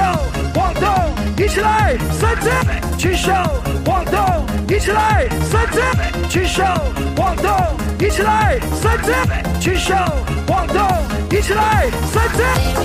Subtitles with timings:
[0.00, 0.06] 手
[0.54, 0.88] 晃动，
[1.36, 2.50] 一起来，三只
[2.96, 3.32] 举手，
[3.84, 5.82] 晃动，一起来，三只
[6.28, 6.64] 举手，
[7.16, 7.52] 晃动，
[7.98, 9.12] 一起来，三只
[9.60, 9.94] 举手，
[10.46, 10.80] 晃动，
[11.30, 12.79] 一起来，三只。